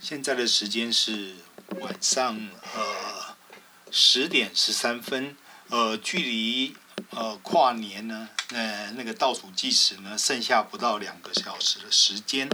[0.00, 1.34] 现在的时间是
[1.80, 3.34] 晚上呃
[3.90, 5.36] 十点十三分，
[5.68, 6.74] 呃，距离
[7.10, 12.48] 呃跨年呢，呃那个倒数计时呢，剩下不到两个小时的时间。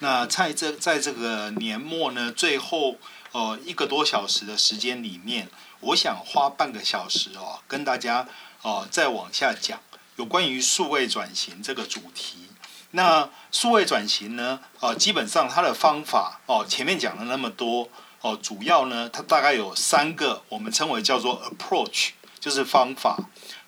[0.00, 2.98] 那在这在这个年末呢，最后
[3.32, 5.48] 呃一个多小时的时间里面，
[5.80, 8.28] 我想花半个小时哦，跟大家
[8.62, 9.80] 哦再往下讲
[10.16, 12.48] 有关于数位转型这个主题。
[12.92, 14.60] 那数位转型呢？
[14.80, 17.88] 哦，基本上它的方法哦，前面讲了那么多
[18.20, 22.10] 哦，主要呢，它大概有三个，我们称为叫做 approach，
[22.40, 23.16] 就是方法。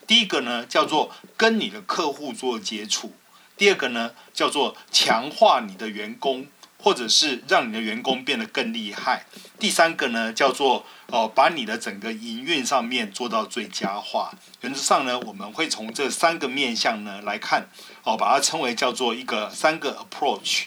[0.06, 3.10] 第一个呢，叫做跟你的客户做接触；
[3.56, 6.48] 第二个呢，叫做强化你的员工。
[6.82, 9.24] 或者是让你的员工变得更厉害。
[9.60, 14.34] 第三个呢，叫做哦，把你的整个营运上面做到最佳化。
[14.62, 17.68] 原则上呢，我们会从这三个面向呢来看，
[18.02, 20.64] 哦，把它称为叫做一个三个 approach。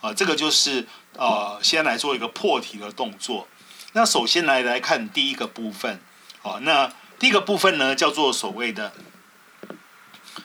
[0.00, 0.86] 啊，这个就是
[1.16, 3.46] 呃，先来做一个破题的动作。
[3.92, 6.00] 那首先来来看第一个部分。
[6.40, 8.94] 哦，那第一个部分呢，叫做所谓的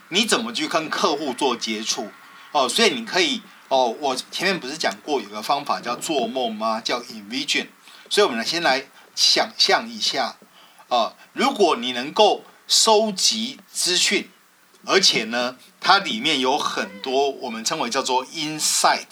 [0.09, 2.11] 你怎么去跟客户做接触。
[2.52, 3.41] 哦，所以你可以。
[3.73, 6.79] 哦，我前面不是讲过有个方法叫做梦吗？
[6.79, 7.66] 叫 envision。
[8.07, 10.35] 所以，我们来先来想象一下，
[10.89, 14.30] 啊，如果你能够收集资讯，
[14.85, 19.07] 而且呢，它里面有很多我们称为叫做 insight，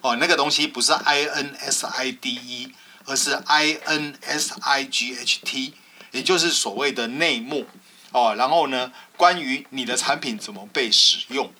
[0.00, 2.72] 哦，那个东西不是 i n s i d e，
[3.04, 5.74] 而是 i n s i g h t，
[6.10, 7.64] 也就是所谓的内幕，
[8.10, 11.52] 哦，然后呢，关于你的产品怎么被使用，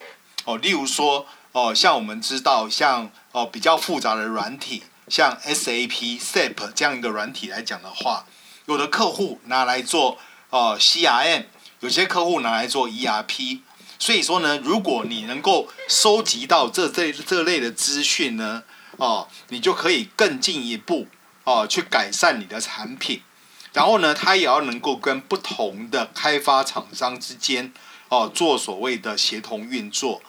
[0.43, 1.25] 哦，例如说。
[1.53, 8.25] 哦，像我们知道，像哦比较复杂的软体，像 SAP、SAP 这样一个软体来讲的话，
[8.67, 10.17] 有的客户拿来做
[10.49, 11.45] 哦 CRM，
[11.81, 13.59] 有些客户拿来做 ERP。
[13.99, 18.63] 所以说呢，如果你能够收集到这这这类的资讯呢，
[18.97, 21.07] 哦，你就可以更进一步
[21.43, 23.21] 哦去改善你的产品。
[23.73, 27.71] 然后呢，它也要能够跟不同的开发厂商之间
[28.09, 30.21] 哦做所谓的协同运作。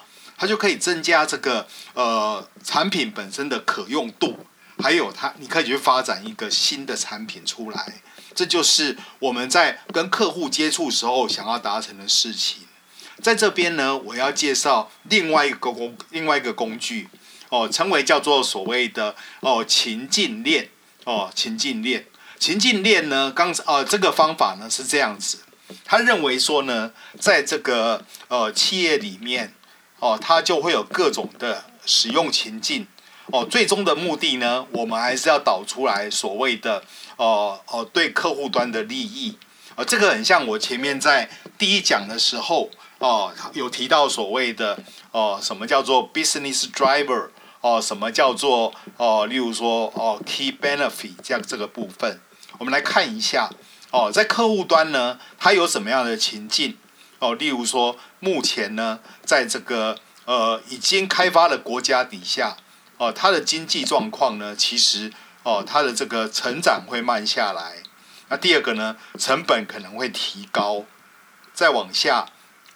[0.43, 4.45] 它就可以增加这个呃产品本身的可用度，
[4.83, 8.03] 还有它你可以去发展一个新的产品出来，
[8.35, 12.63] 这就是我们在跟客户接触时候想要达成的事情。
[13.23, 17.09] 在这边呢，我要介绍另外一个工另外一个工具
[17.51, 20.71] 哦，称为叫做所谓的哦情境链
[21.05, 22.07] 哦情境链
[22.41, 25.39] 情境链呢，刚呃这个方法呢是这样子，
[25.85, 29.55] 他认为说呢，在这个呃企业里面。
[30.03, 32.85] 哦，它就会有各种的使用情境，
[33.27, 36.83] 哦，最终的目的呢，我们还是要导出来所谓的，
[37.17, 39.39] 哦哦，对客户端的利益，
[39.77, 42.69] 啊、哦，这个很像我前面在第一讲的时候，
[42.99, 44.77] 哦，有提到所谓的，
[45.13, 47.29] 哦，什么叫做 business driver，
[47.61, 52.19] 哦，什么叫做，哦，例如说，哦，key benefit 这样这个部分，
[52.59, 53.49] 我们来看一下，
[53.93, 56.77] 哦，在客户端呢，它有什么样的情境？
[57.21, 62.57] 哦，例如说，目前呢，在这个呃已经开发的国家底下，
[62.97, 65.13] 哦，它的经济状况呢，其实
[65.43, 67.83] 哦，它的这个成长会慢下来。
[68.29, 70.85] 那第二个呢，成本可能会提高。
[71.53, 72.29] 再往下，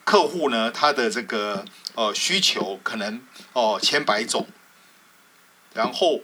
[0.03, 1.65] 客户呢，他的这个
[1.95, 4.49] 呃需求可能哦千百种。
[5.73, 6.23] 然后，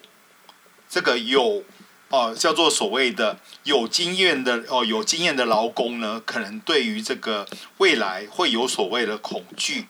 [0.90, 1.62] 这个有。
[2.12, 9.86] 哦，叫做所谓的有经验的哦，有经验的劳工呢，可能对于这个未来会有所谓的恐惧。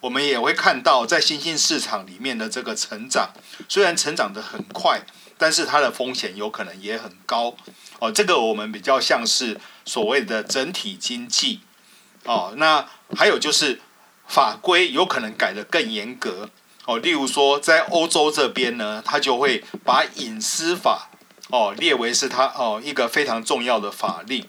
[0.00, 3.30] 我们也会看到，在新兴市场里面的这个成长，
[3.66, 5.06] 虽然成长得很快，
[5.38, 7.56] 但是它的风险有可能也很高。
[7.98, 11.60] 哦，这个我们比较像是所谓的整体经济。
[12.24, 13.80] 哦，那还有就是
[14.28, 16.50] 法规有可能改得更严格。
[16.86, 21.10] 哦，例如说，在欧洲这边呢，他就会把隐私法
[21.50, 24.48] 哦列为是他哦一个非常重要的法令，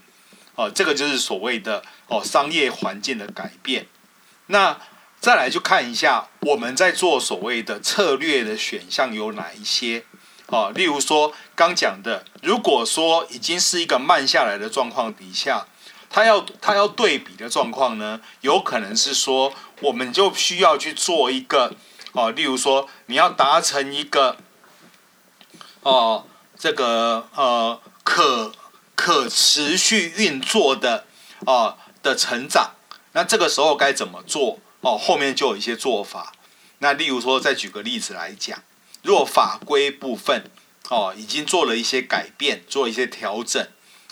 [0.54, 3.88] 哦，这个就是所谓的哦商业环境的改变。
[4.46, 4.78] 那
[5.20, 10.06] 再来就看一下我们在做所谓的策略的选项有哪一些
[10.46, 15.66] 哦，例如说刚讲的，如果说已经是一个慢下来的状况底下，
[16.08, 19.52] 他要他要对比的状况呢，有可能是说
[19.82, 21.74] 我们就需要去做一个。
[22.18, 24.38] 哦，例如说，你要达成一个，
[25.84, 26.26] 哦，
[26.58, 28.52] 这个呃可
[28.96, 31.06] 可持续运作的
[31.46, 32.72] 哦的成长，
[33.12, 34.58] 那这个时候该怎么做？
[34.82, 36.34] 哦，后面就有一些做法。
[36.80, 38.64] 那例如说，再举个例子来讲，
[39.04, 40.50] 若法规部分
[40.90, 43.64] 哦已经做了一些改变，做一些调整，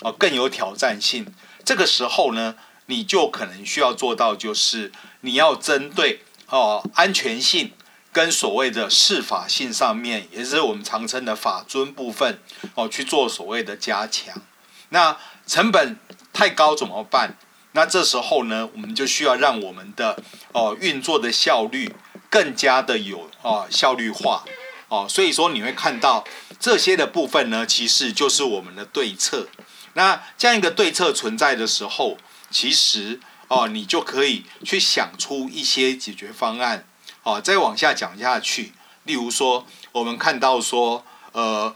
[0.02, 2.56] 哦更有挑战性，这个时候呢，
[2.86, 4.92] 你就可能需要做到，就是
[5.22, 7.74] 你要针对哦安全性。
[8.16, 12.40] 跟所谓的适法性上面，也是我们常称的法尊部分
[12.74, 14.42] 哦，去做所谓的加强。
[14.88, 16.00] 那成本
[16.32, 17.38] 太高怎么办？
[17.74, 20.24] 那这时候呢，我们就需要让我们的
[20.54, 21.94] 哦运作的效率
[22.30, 24.46] 更加的有哦效率化
[24.88, 25.06] 哦。
[25.10, 26.24] 所以说你会看到
[26.58, 29.50] 这些的部分呢，其实就是我们的对策。
[29.96, 32.18] 那这样一个对策存在的时候，
[32.50, 33.20] 其实
[33.50, 36.86] 哦你就可以去想出一些解决方案。
[37.26, 38.72] 哦，再往下讲下去，
[39.04, 41.76] 例如说我们看到说呃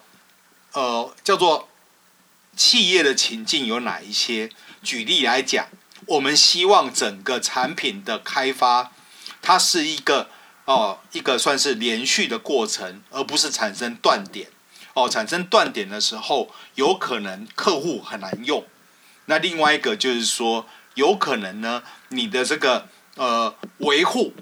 [0.73, 1.67] 呃叫做
[2.55, 4.51] 企业的情境有哪一些？
[4.83, 5.67] 举例来讲。
[6.05, 8.91] 我们希望整个产品的开发，
[9.41, 10.29] 它是一个
[10.65, 14.49] 哦，一个算是连续的过程，而不是产生断点。
[14.93, 18.65] 哦，产生断点的时候，有可能客户很难用。
[19.25, 20.65] 那另外一个就是说，
[20.95, 24.33] 有可能呢，你的这个呃维护，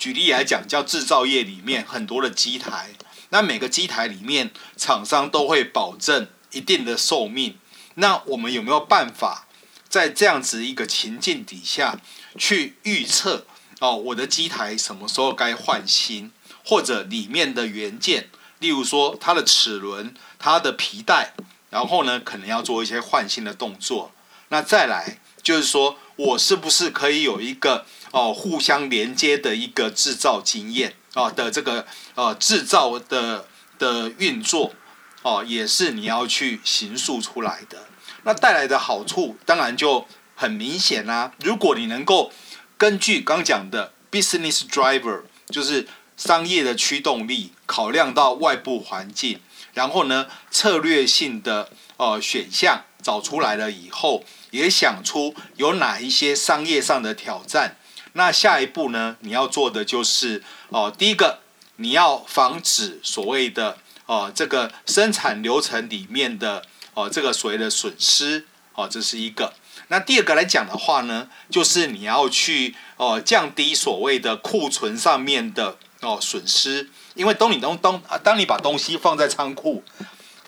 [0.00, 2.92] 举例来讲，叫制造业里面很多的机台，
[3.28, 7.58] 那每个机台里面厂商都会保证一定的寿命。
[7.96, 9.46] 那我们有没有办法？
[9.90, 12.00] 在这样子一个情境底下，
[12.38, 13.44] 去预测
[13.80, 16.32] 哦，我的机台什么时候该换新，
[16.64, 18.30] 或者里面的元件，
[18.60, 21.34] 例如说它的齿轮、它的皮带，
[21.68, 24.12] 然后呢，可能要做一些换新的动作。
[24.48, 33.46] 那再来就是说我是不是可以有一个哦互相连接的一个制造经验啊的这个呃制造的
[33.78, 34.74] 的运作
[35.22, 37.86] 哦，也是你要去形塑出来的。
[38.24, 42.30] 那带来的好处当然就很明显啦、如果你能够
[42.76, 45.88] 根据刚讲的 business driver，就是
[46.18, 49.40] 商业的驱动力，考量到外部环境，
[49.72, 57.76] 然后呢策略性的呃选项找出来了以后，也想出有哪一些商业上的挑战。
[58.12, 61.40] 那下一步呢，你要做的就是哦、第一个
[61.76, 66.62] 你要防止所谓的哦、这个生产流程里面的。
[66.92, 69.54] 哦，这个所谓的损失，哦，这是一个。
[69.88, 79.84] 那第二个来讲的话呢，就是你要去哦降低所谓的库存上面的哦损失，因为当你当当当你把东西放在仓库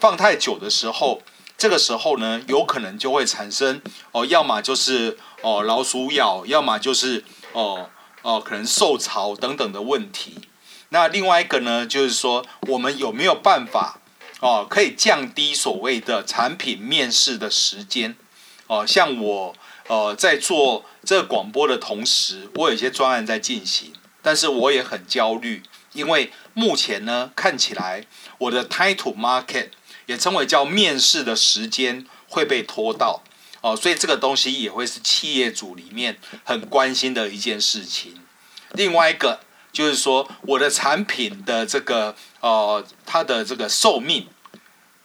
[0.01, 1.23] 放太久的时候，
[1.57, 7.89] 这个时候呢，有可能就会产生哦，要么就是哦老鼠咬，要么就是哦
[8.23, 10.49] 哦可能受潮等等的问题。
[10.89, 13.99] 那另外一个呢，就是说我们有没有办法？
[14.41, 18.17] 哦，可以降低所谓的产品面世的时间。
[18.67, 19.55] 哦，像我
[19.87, 25.63] 呃在做这个广播的同时，我有些专案在进行，但是我也很焦虑，
[25.93, 28.05] 因为目前呢看起来
[28.39, 29.69] 我的 title market
[30.13, 33.23] 也称为叫面试的时间会被拖到。
[33.61, 38.21] 哦，所以这个东西也会是企业主里面很关心的一件事情。
[38.73, 39.41] 另外一个。
[39.73, 44.29] 就是说，我的产品的这个呃，它的这个寿命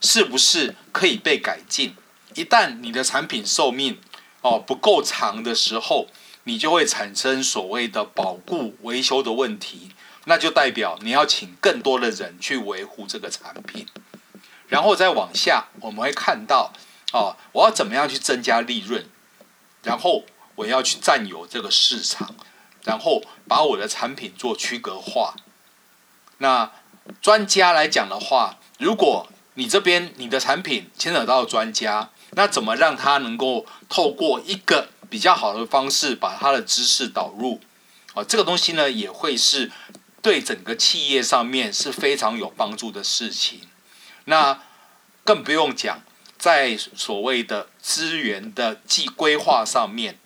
[0.01, 1.95] 是不是可以被改进？
[2.35, 3.97] 一旦你的产品寿命
[4.41, 6.07] 哦、不够长的时候，
[6.43, 9.91] 你就会产生所谓的保固维修的问题，
[10.25, 13.85] 那就代表你要请更多的人去维护这个产品。
[14.67, 16.71] 然后再往下，我们会看到
[17.13, 19.05] 哦、我要怎么样去增加利润？
[19.83, 20.25] 然后
[20.55, 22.35] 我要去占有这个市场。
[22.83, 25.35] 然后把我的产品做区隔化。
[26.37, 26.71] 那
[27.21, 37.59] 专家来讲的话，如果你这边你的产品牵扯到专家，那怎么让他能够透过一个比较好的方式把他的知识导入？
[38.13, 39.69] 啊，这个东西呢也会是
[40.21, 43.67] 对整个企业上面是非常有帮助的事情。
[44.29, 44.61] 那
[45.23, 46.01] 更不用讲，
[46.37, 50.19] 在所谓的资源的计规划上面。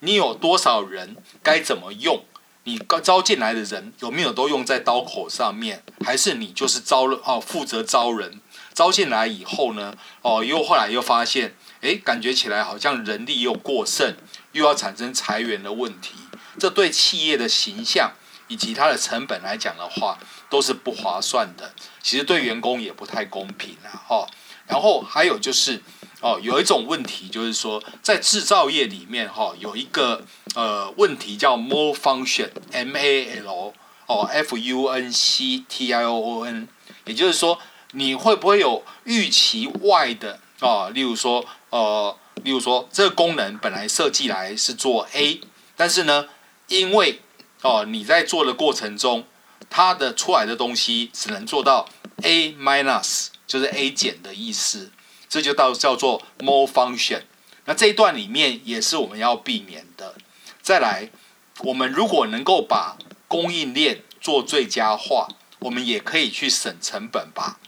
[0.00, 1.16] 你有多少人？
[1.42, 2.24] 该怎么用？
[2.64, 5.82] 你招进来的人有没有都用在刀口上面？
[6.04, 8.40] 还是你就是招了哦，负责招人？
[8.74, 9.96] 招进来以后呢？
[10.20, 14.16] 哦，又后来又发现，诶，感觉起来好像人力又过剩，
[14.52, 16.14] 又要产生裁员的问题。
[16.58, 18.12] 这对企业的形象
[18.48, 21.72] 以及它的成本来讲的话，都是不划算的。
[22.02, 23.90] 其实对员工也不太公平啊！
[24.08, 24.26] 哈。
[24.66, 25.82] 然后还有就是。
[26.22, 30.24] 哦，有一种问题就是说，在制造业里面，哈，有一个
[30.54, 33.74] 呃问题叫 more function，M A L
[34.06, 36.68] 哦，F U N C T I O O N，
[37.04, 37.60] 也就是说，
[37.92, 40.88] 你会不会有预期外的啊？
[40.88, 45.42] 例如说，呃，例如说，这个功能本来设计来是做 A，
[45.76, 46.28] 但是呢，
[46.68, 47.20] 因为
[47.60, 49.26] 哦你在做的过程中，
[49.70, 51.88] 它的出来的东西只能做到
[52.22, 54.90] A minus，就是 A 减的意思。
[55.28, 57.22] 这就到叫做 more function，
[57.64, 60.14] 那这一段里面也是我们要避免的。
[60.62, 61.10] 再来，
[61.58, 62.96] 我们如果能够把
[63.28, 67.58] 供应链做最佳化，我们也可以去省成本吧。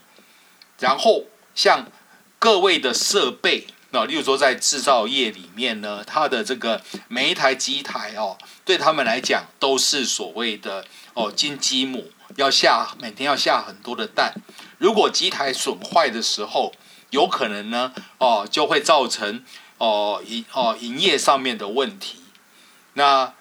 [0.79, 1.91] 然后像
[2.39, 14.35] 各位的设备，那例如说在制造业里面呢，它的这个每一台机台哦，对他们来讲都是所谓的哦金鸡母，要下每天要下很多的蛋。
[14.77, 16.71] 如果机台损坏的时候，
[17.09, 19.43] 有可能呢哦就会造成
[19.79, 22.19] 哦营哦营业上面的问题。
[22.93, 23.33] 那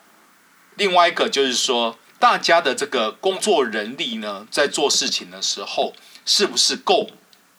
[0.77, 5.93] 另外一个就是说，大家的这个工作人力呢，在做事情的时候，
[6.25, 7.11] 是不是够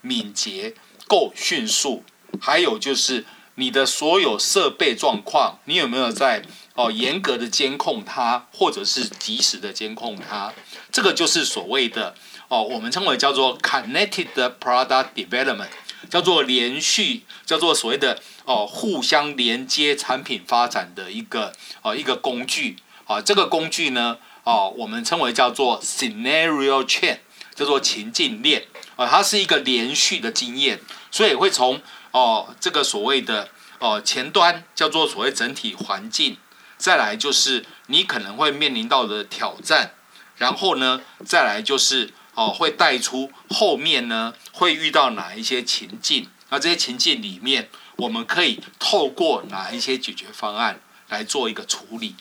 [0.01, 0.73] 敏捷、
[1.07, 2.03] 够迅速？
[2.39, 6.43] 还有就是你的所有设备状况，你有没有在
[6.75, 10.53] 哦严格的监控它，或者是及时的监控它？
[10.91, 12.15] 这个就是所谓的
[12.47, 14.27] 哦，我们称为叫做 connected
[14.59, 15.67] product development，
[16.09, 23.21] 叫做连续，叫做所谓的哦互相连接产品发展的一个哦一个工具啊。
[23.21, 27.17] 这个工具呢，哦我们称为叫做 scenario chain，
[27.53, 30.79] 叫做情境链啊，它是一个连续的经验，
[31.11, 36.37] 所以会从哦，这个所谓的哦前端叫做所谓整体环境，
[36.77, 39.91] 再来就是你可能会面临到的挑战，
[40.37, 52.15] 然后呢，再来就是哦会带出后面呢会遇到哪一些情境，那这些情境里面我们可以透过哪一些解决方案来做一个处理，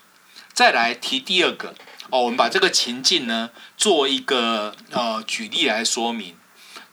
[0.52, 1.74] 再来提第二个
[2.10, 6.36] 哦，我们把这个情境呢做一个呃举例来说明，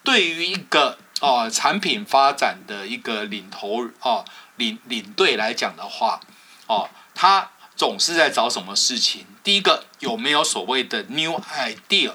[0.02, 0.98] 对于一个。
[1.22, 4.26] 哦，产品发展的一个领头哦，
[4.58, 6.20] 领领队来讲的话，
[6.68, 9.26] 哦，他总是在找什么事情？
[9.44, 12.12] 第一个有没有所谓的 new idea？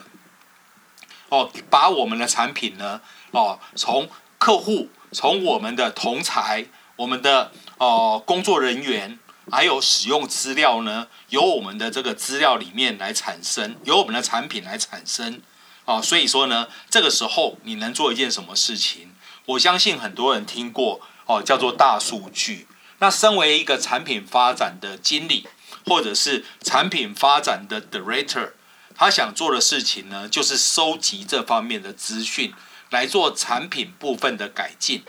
[1.30, 6.66] 哦，把我们的产品呢，哦，从客户、从我们的同才、
[6.96, 9.18] 我们的哦工作人员，
[9.50, 15.40] 还有使用资料呢，由我们的这个资料里面来产生，由我们的产品来产生。
[15.84, 19.08] 啊，所以说呢，这个时候你能做一件什么事情？
[19.46, 22.68] 我相信很多人听过哦，叫做大数据。
[22.98, 25.48] 那身为一个产品发展的经理，
[25.86, 28.50] 或者是产品发展的 director，
[28.94, 32.52] 他想做的事情呢，就是收集这方面的资讯，
[32.90, 35.02] 来做产品部分的改进。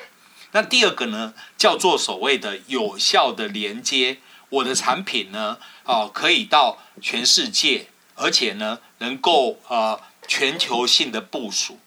[0.53, 9.77] 那第二个呢，叫做所谓的有效的连接，我的产品呢，哦，可以到全世界，而且呢，能够啊。
[9.77, 10.01] 呃
[10.31, 11.77] 全球性的部署，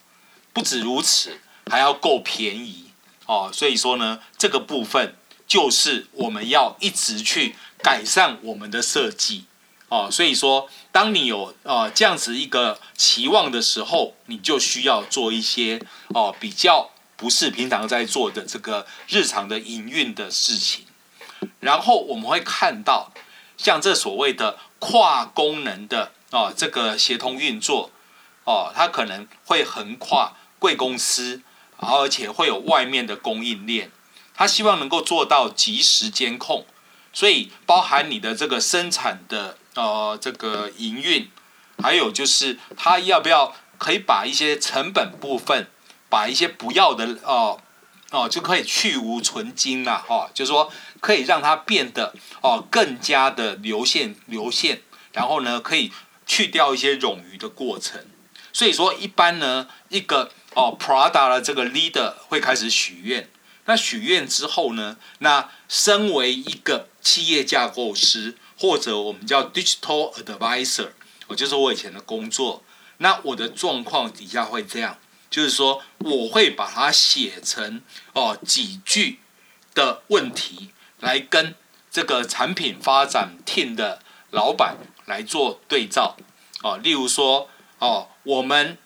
[0.53, 2.91] 不止如此，还要够便宜
[3.25, 3.51] 哦。
[3.51, 9.47] 所以说呢，这个部分就是我们要一直去改善我们的设计
[9.89, 10.11] 哦。
[10.13, 20.85] 所以说，当你有呃这样子一个期望的时候，你就需要做一些哦比较不是平常在做的这个日常的营运的事情。
[21.61, 23.11] 然后我们会看到，
[23.57, 27.91] 像这所谓的跨功能的哦这个协同运作。
[28.45, 31.43] 哦，它可能会横跨贵公司，
[31.77, 33.91] 而且会有外面的供应链。
[34.37, 36.67] 他希望能够做到及时监控，
[37.13, 41.31] 所以包含你的这个生产的呃这个营运，
[41.79, 45.69] 还有就是他要不要可以把一些成本部分，
[46.09, 47.61] 把一些不要的哦
[48.11, 54.83] 哦就可以去无存菁了哈，就是说可以让它变得哦更加的流线流线，
[55.13, 55.93] 然后呢可以
[56.27, 58.05] 去掉一些冗余的过程。
[58.55, 63.29] 所以说，一般呢，一个哦，Prada 的这个 leader 会开始许愿。
[63.65, 70.91] 那许愿之后呢，那身为一个企业架构师，或者我们叫 digital advisor，
[71.27, 72.63] 我就是我以前的工作。
[72.99, 77.83] 那我的状况底下会这样，就是说，我会把它写成
[78.13, 79.19] 哦几句
[79.75, 80.71] 的问题，
[81.01, 81.57] 来跟
[81.91, 86.17] 这个产品发展 team 的老板来做对照。
[86.63, 87.51] 哦，例如说。
[87.81, 88.79] 哦，我们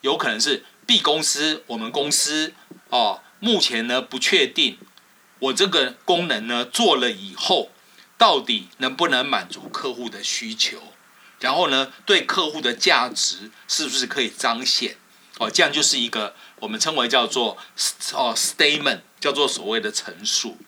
[0.00, 2.52] 有可能是 B 公司，我们公司
[2.88, 4.78] 哦，目前呢不确定，
[5.38, 7.70] 我这个功能呢做了以后，
[8.18, 10.82] 到底能不能满足客户的需求？
[11.38, 14.96] 然后呢，对客户的价值是不是可以彰显？
[15.38, 17.56] 哦，这样就是一个我们称为叫做
[18.12, 20.58] 哦 statement，叫做所谓的陈述。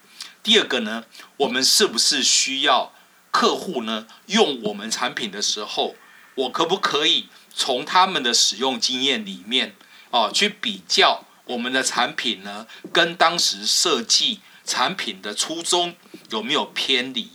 [0.43, 1.05] 第二个呢，
[1.37, 2.95] 我们是不是需要
[3.31, 5.97] 客户呢用我们产品的时候，
[6.37, 7.29] 我可不可以？
[7.55, 9.75] 从他们的使用经验里面，
[10.11, 15.95] 哦，去比较我们的产品呢，跟当时设计产品的初衷
[16.31, 17.31] 有没有偏离？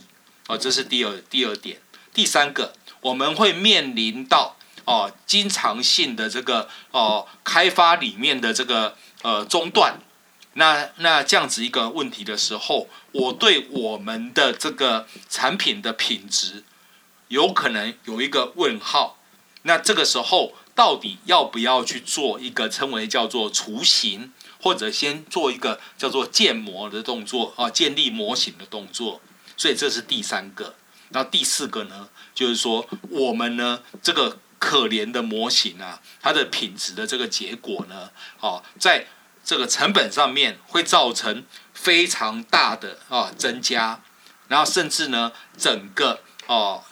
[0.48, 1.80] 哦，这是第二第二点。
[2.12, 10.00] 第三个，我们会面临到哦，经常性的这个哦，开发里面的这个呃中断。
[10.54, 16.64] 那那这样子一个问题的时候，我对我们的这个产品的品质
[17.28, 19.17] 有可能有一个问号。
[19.68, 29.20] 那这个时候到底要不要去做一个称为叫做雏形，或者先做一个叫做建模的动作啊，建立模型的动作？
[29.58, 30.74] 所以这是第三个。
[31.10, 38.10] 那第四个呢，就是说我们呢这个可怜的模型啊，它的品质的这个结果呢，
[38.40, 39.06] 哦，在
[39.44, 41.44] 这个成本上面会造成
[41.74, 44.00] 非常大的啊增加，
[44.48, 46.82] 然后甚至呢整个哦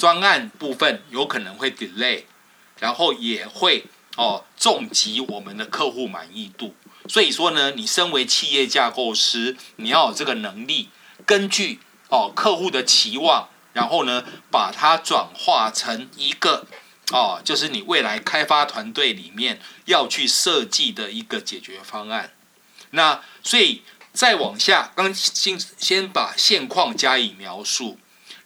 [0.00, 2.24] 专案部分有可能会 delay，
[2.78, 3.84] 然后也会
[4.16, 6.74] 哦重击我们的客户满意度。
[7.06, 10.88] 所以说呢，你身为企业架构师，你要有这个能力，
[11.26, 13.48] 根据哦客户的期望。
[13.72, 16.66] 然后呢，把它转化成一个，
[17.12, 22.32] 哦，就是你未来开发团队里面要去设计的一个解决方案。
[22.90, 27.96] 那所以再往下，刚先先把现况加以描述，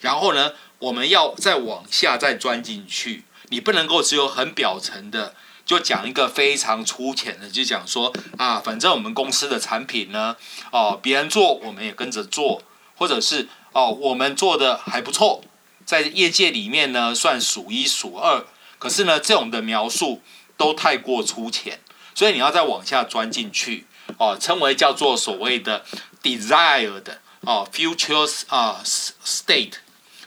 [0.00, 3.25] 然后呢，我们要再往下再钻进去。
[3.49, 10.37] 你不能够只有很表层的，就讲一个非常粗浅的，就讲说啊，反正我们公司的产品呢，
[10.71, 12.62] 哦，别人做我们也跟着做，
[12.97, 13.49] 或者是。
[13.76, 15.43] 哦，我们做的还不错，
[15.85, 18.45] 在业界里面呢算数一数二。
[18.78, 20.23] 可是呢，这种的描述
[20.57, 21.81] 都太过粗浅，
[22.14, 25.85] 所以你要再往下钻进去哦，称为叫做所谓的
[26.23, 27.02] desired
[27.40, 29.73] 哦 future 啊 state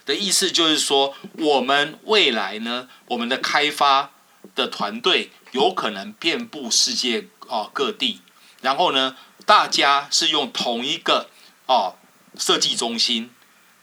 [0.08, 4.12] 的意思就是说，我们未来呢，我们的开发
[4.56, 8.22] 的团队有可能遍布世界哦各地，
[8.62, 11.30] 然后呢，大家是用同一个
[11.66, 11.96] 哦
[12.40, 13.32] 设计中心。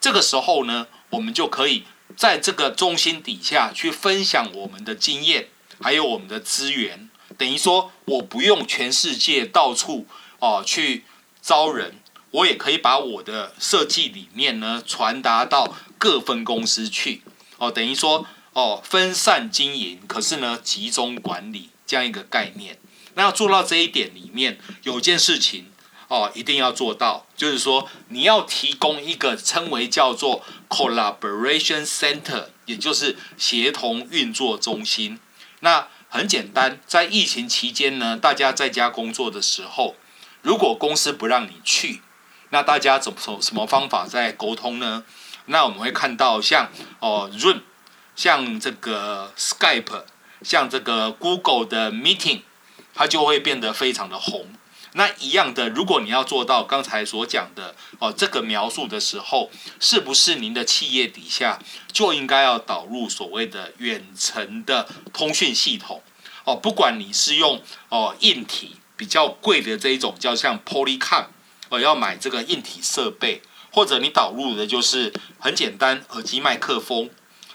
[0.00, 1.84] 这个时候呢，我们就可以
[2.16, 5.48] 在这个中心底下去分享我们的经验，
[5.82, 7.10] 还有我们的资源。
[7.36, 10.06] 等于说，我不用全世界到处
[10.38, 11.04] 哦去
[11.42, 11.96] 招人，
[12.34, 17.22] 我也可以把我的设计理念呢传达到各分公司去。
[17.58, 22.78] 哦，等于说哦分散经营，可是呢集中管理这样一个概念。
[23.14, 25.66] 那要做到这一点里面，有件事情。
[26.08, 35.18] 哦，一定要做到，就是说你要提供一个称为叫做 collaboration center，也就是协同运作中心。
[35.60, 39.96] 那很简单，在疫情期间呢，大家在家工作的时候，
[40.42, 42.02] 如果公司不让你去，
[42.54, 45.02] 那大家怎么什么方法在沟通呢？
[45.46, 47.60] 那我们会看到像哦润
[48.14, 50.04] 像这个 Skype，
[50.40, 52.42] 像这个 Google 的 Meeting，
[52.94, 54.46] 它就会变得非常的红。
[54.92, 61.58] 那一样的，如果你要做到刚才所讲的哦，这个描述的时候，是不是您的企业底下
[61.90, 66.00] 就应该要导入所谓的远程的通讯系统？
[66.44, 71.24] 哦，不管你是用哦硬体比较贵的这一种，叫像 Polycom，
[71.74, 77.10] 我要买这个硬体设备，或者你导入的就是很简单耳机麦克风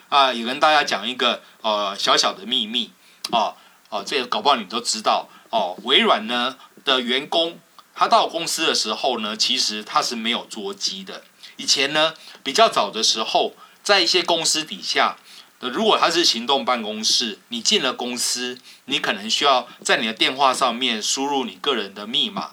[0.10, 2.92] 啊，也跟大家讲一个呃小小的秘密
[3.32, 3.56] 哦
[3.90, 6.58] 哦，这个搞不好你都知道哦，微软呢。
[6.86, 7.60] 的员工，
[7.94, 11.24] 他到公司的时候呢，其实他是没有桌机的。
[11.58, 13.54] 以前呢，比较早的时候，
[13.84, 15.18] 在一些公司底下，
[15.60, 22.52] 如果他是行动办公室，你进了公司，你可能需要在你的电话上面输入你个人的密码。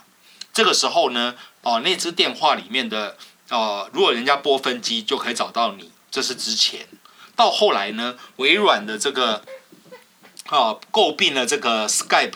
[0.52, 3.16] 这个时候呢，哦，那支电话里面的
[3.48, 5.90] 哦，如果人家拨分机就可以找到你。
[6.12, 6.86] 这是之前。
[7.34, 9.42] 到后来呢，微软的这个
[10.48, 12.34] 哦，诟病了这个 Skype，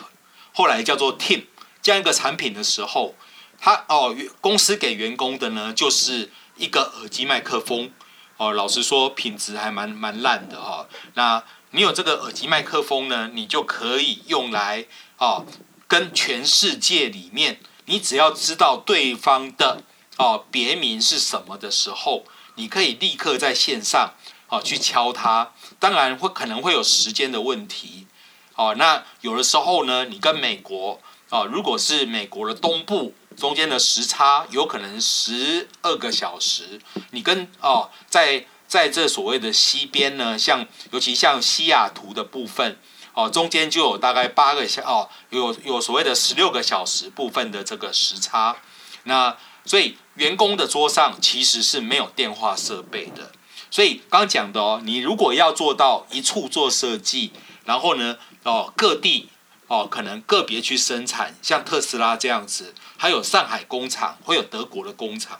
[0.51, 1.45] 后来叫做 Team。
[1.81, 3.15] 这样一个产品的时候，
[3.57, 7.89] 他哦，公司给员工的呢，就是一个耳机麦克风
[8.35, 8.51] 哦。
[8.51, 10.87] 老实说，品质还蛮蛮烂的哈、哦。
[11.13, 14.85] 那你有这个耳机麦克风呢，你就可以用来
[15.17, 15.45] 哦，
[15.87, 19.83] 跟全世界里面，你只要知道对方的
[20.17, 22.23] 哦别名是什么的时候，
[22.55, 24.13] 你可以立刻在线上
[24.47, 25.51] 哦去敲它。
[25.79, 28.07] 当然会可能会有时间的问题
[28.55, 28.75] 哦。
[28.77, 30.99] 那有的时候呢，你跟美国。
[31.31, 36.81] 啊，如果是美国的东部，中间的时差有可能十二个小时。
[37.11, 42.77] 你跟哦，在在这所谓的西边呢，像尤其像西雅图的部分，
[43.13, 48.57] 哦，中间就有大概八个小哦，有有所谓的十六个小时部分的这个时差。
[49.03, 53.31] 那所以员工的桌上其实是没有电话设备的。
[53.69, 57.31] 所以刚讲的哦，你如果要做到一处做设计，
[57.65, 59.29] 然后呢，哦，各地。
[59.67, 65.39] 哦，可能个别去生产，像特斯拉这样子，还有上海工厂，会有德国的工厂。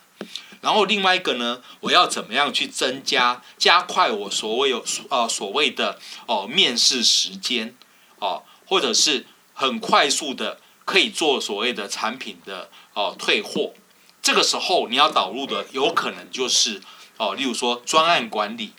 [0.62, 7.76] 然后另外一个呢，我要怎么样去增加、加快我所谓有呃所谓的哦面试时间
[8.19, 13.74] 哦，或者是很快速的可以做所谓的产品的哦退货。
[14.21, 16.80] 这个时候你要导入的有可能就是
[17.17, 18.74] 哦，例如说专案管理。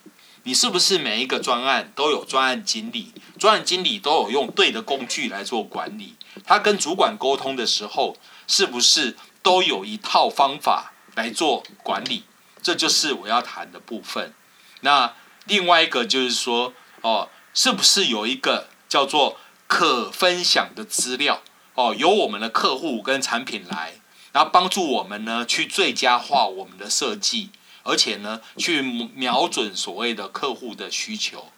[0.45, 3.13] 你是不是每一个专案都有专案经理？
[3.39, 6.17] 专案经理都有用对的工具来做管理？
[6.45, 8.17] 他跟主管沟通的时候，
[8.49, 12.25] 是不是都有一套方法来做管理？
[12.63, 14.35] 这就是我要谈的部分。
[14.81, 15.15] 那
[15.47, 21.43] 另外一个就是说，哦，是不是有一个叫做可分享的资料？
[21.75, 23.95] 哦，由我们的客户跟产品来，
[24.33, 27.51] 然后帮助我们呢去最佳化我们的设计。
[27.85, 28.81] 而且呢，去
[29.17, 31.51] 瞄准所谓的客户的需求。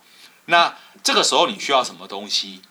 [0.46, 2.62] 那这个时候你需要什么东西？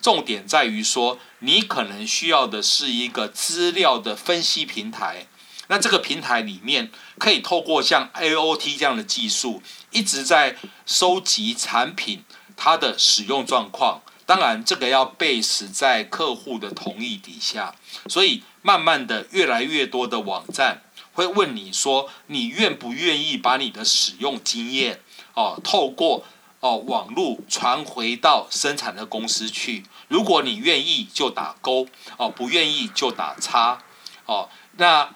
[0.00, 5.26] 重点在于说，你可能需要的是一个资料的分析平台。
[5.70, 12.24] 那这个平台里面可以透过像 A O T 这样的技术，一直在收集产品
[12.56, 14.02] 它的使用状况。
[14.26, 17.76] 当然，这个要 base 在客户的同意底下。
[18.08, 20.82] 所以，慢慢的，越来越多的网站。
[21.12, 25.00] 会问你说，你愿不愿意把你的使用经验
[25.34, 26.24] 哦，透过
[26.58, 29.84] 哦网络传回到生产的公司去？
[30.08, 33.82] 如果你愿意，就打勾哦；不愿意就打叉
[34.26, 34.48] 哦。
[34.76, 35.14] 那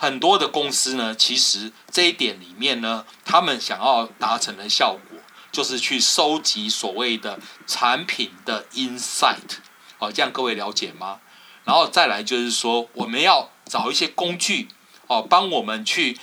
[0.00, 5.18] 很多的公司呢，其实这一点里面呢，他们想要达成的效果，
[5.52, 9.58] 就是去收集所谓的产品的 insight
[9.98, 10.10] 哦。
[10.10, 11.20] 这样各位了解吗？
[11.64, 14.68] 然后再来就是说，我们要找一些工具。
[15.06, 16.16] 哦，帮我们去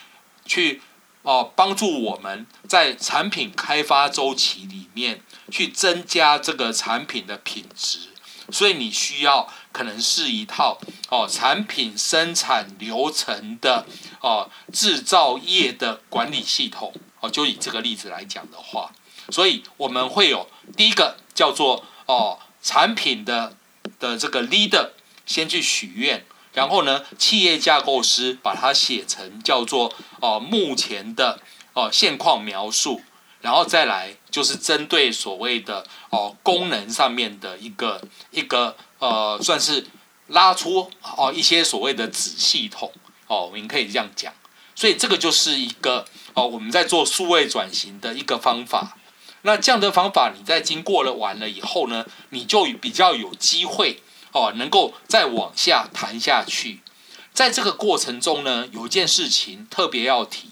[0.45, 0.81] 去
[1.21, 7.99] 哦，帮助我们在产品开发周期里面去增加这个产品的品质，
[8.49, 13.85] 所以你需要可能是一套哦产品生产流程的
[14.21, 18.91] 哦制造业的管理系统哦，就以这个例子来讲的话，
[19.29, 23.55] 所以我们会有第一个叫做哦产品的
[23.99, 24.89] 的这个 leader
[25.27, 26.25] 先去许愿。
[26.53, 31.39] 然后呢，企业架构师把它写成叫做哦、目前的
[31.73, 32.99] 哦、现况描述，
[33.41, 39.85] 然后再来就是针对所谓的哦、功能上面的一个一个呃算是
[40.27, 42.91] 拉出哦、一些所谓的子系统
[43.27, 44.33] 哦，我们可以这样讲。
[44.75, 48.97] 所以这个就是一个哦、我们在做数位转型的一个方法。
[49.41, 54.01] 那这样的方法，你在经过了完了以后呢，你就比较有机会。
[54.33, 56.81] 哦，能够再往下谈下去，
[57.33, 60.49] 在这个过程中呢，有一件事情特别要提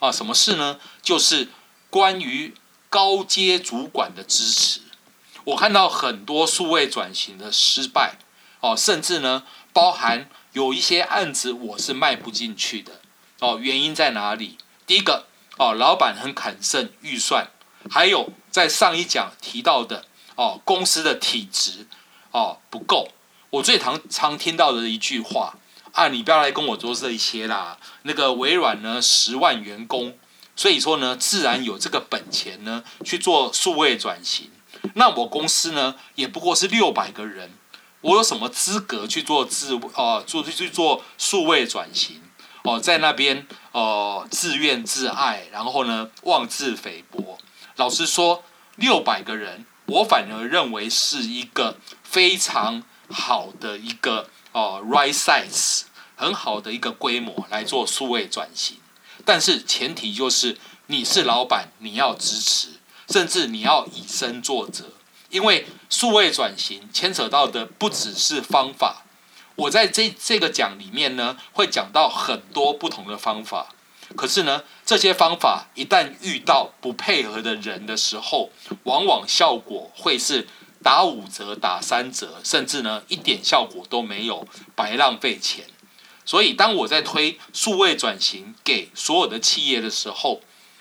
[0.00, 0.78] 啊，什么事呢？
[1.00, 1.48] 就是
[1.88, 2.52] 关于
[2.90, 4.80] 高阶主管的支持。
[5.44, 8.16] 我看到很多数位转型的失败，
[8.60, 13.00] 哦，甚至呢，包含有一些案子我是卖不进去的。
[13.40, 14.56] 哦，原因在哪里？
[14.86, 15.26] 第一个，
[15.56, 17.50] 哦，老板很砍剩预算，
[17.90, 20.04] 还有在上一讲提到的，
[20.36, 21.88] 哦，公司的体质，
[22.30, 23.08] 哦，不够。
[23.50, 25.56] 我最常常听到的一句话
[25.90, 27.76] 啊，你不要来跟我做这一些啦。
[28.02, 30.16] 那个微软呢，十万员工，
[30.54, 34.50] 所以说呢，自然有这个本钱呢去做数位转型。
[34.94, 37.50] 那我公司呢，也不过是六百个人，
[38.00, 42.20] 我有什么资格去做自哦做去做数位转型
[42.64, 47.38] 哦，在那边哦自怨自艾，然后呢妄自菲薄。
[47.76, 48.44] 老实说，
[48.76, 52.82] 六百个人，我反而认为是一个非常。
[53.14, 55.82] 好的一个哦，right size，
[56.16, 58.78] 很好的一个规模来做数位转型，
[59.22, 62.68] 但是前提就是你是老板，你要支持，
[63.12, 64.86] 甚至你要以身作则，
[65.28, 69.04] 因为数位转型牵扯到的不只是方法。
[69.56, 73.68] 我在这这个讲里面呢，会讲到很多不同的方法，
[74.16, 78.50] 可是呢，这些方法一旦遇到不配合的人的时候，
[78.84, 80.48] 往往效果会是。
[80.84, 84.44] 打五折，打三折，甚至呢一点效果都没有，
[84.74, 85.64] 白浪费钱。
[86.24, 90.40] 所以当我在推数位转型给所有的企业的时候，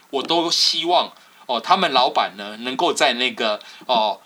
[0.10, 1.14] 我都希望
[1.52, 4.22] 哦，他们老板呢能够在那个哦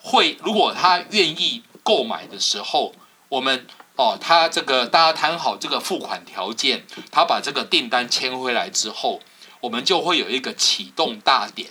[0.00, 2.94] 会，如果他愿意购买的时候，
[3.28, 9.20] 我们哦他这个大家谈好这个付款条件，他把这个订单签回来之后，
[9.62, 11.70] 我们就会有一个启动大典。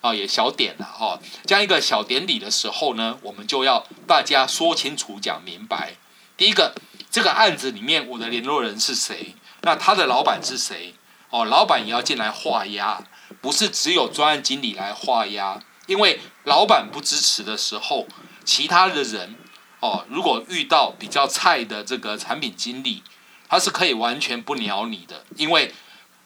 [0.00, 1.18] 啊，也小点了哈。
[1.44, 5.94] 这样一个小典礼的时候呢，我们就要大家说清楚、讲明白。
[6.36, 6.72] 第一个，
[7.10, 9.34] 这个案子里面我的联络人是谁？
[9.62, 10.94] 那他的老板是谁？
[11.30, 13.02] 哦，老板也要进来画押，
[13.40, 15.62] 不是只有专案经理来画押。
[15.86, 18.06] 因为老板不支持的时候，
[18.44, 19.36] 其他的人
[19.80, 23.02] 哦，如果遇到比较菜的这个产品经理，
[23.48, 25.72] 他是可以完全不鸟你的，因为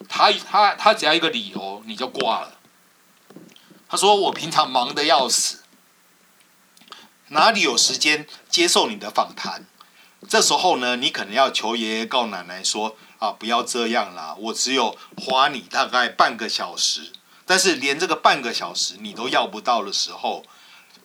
[0.09, 2.59] 他他他只要一个理由，你就挂了。
[3.89, 5.63] 他说：“我平常忙得要死，
[7.29, 9.67] 哪里有时间接受你的访谈？
[10.29, 17.13] 这时候呢，你可能要求爷爷告奶奶说：‘啊，不要这样啦，我只有花你大概半个小时。’
[17.47, 20.45] 但是连这个半个小时你都要不到的时候，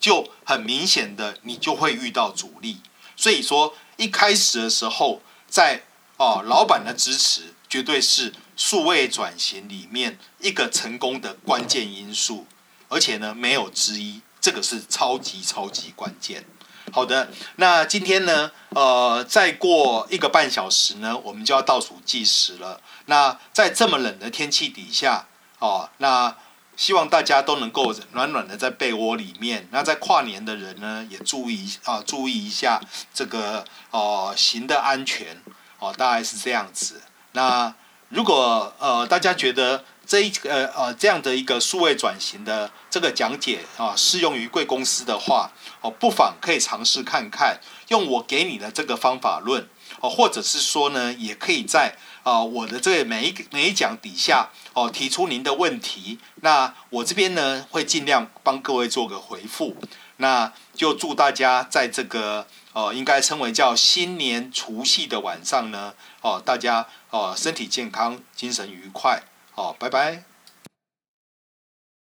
[0.00, 2.80] 就很明显的你就会遇到阻力。
[3.14, 5.84] 所以说一开始的时候，在
[6.16, 12.48] 哦老板的支持绝对是数位转型里面一个成功的关键因素，
[12.88, 16.44] 而且呢没有之一，这个是超级超级关键。
[16.90, 22.80] 好的，那今天呢，呃，再过一个半小时呢，我们就要倒数计时了。
[23.06, 25.26] 那在这么冷的天气底下，
[25.58, 26.34] 哦，那
[26.76, 29.68] 希望大家都能够暖暖的在被窝里面。
[29.70, 32.80] 那在跨年的人呢，也注意啊，注意一下
[33.12, 35.42] 这个哦行的安全
[35.78, 37.02] 哦，大概是这样子。
[37.32, 37.74] 那
[38.08, 45.50] 如果呃大家觉得，这一个呃这样的一个数位转型的这个讲解啊，适用于贵公司的话，
[45.82, 49.68] 哦，不妨可以尝试看看，用我给你的这个方法论，
[50.00, 59.76] 哦，或者是说呢，也可以在啊我的这个每一每一讲底下哦提出您的问题，那我这边呢会尽量帮各位做个回复，
[60.16, 65.92] 那就祝大家在这个哦应该称为叫新年除夕的晚上呢，
[66.22, 69.22] 哦大家哦身体健康，精神愉快。
[69.58, 70.37] 好，拜拜。